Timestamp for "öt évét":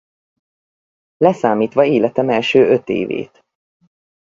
2.69-3.43